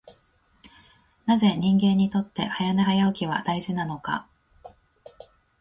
[1.27, 4.27] なぜ人間にとって早寝早起きは大事なのか。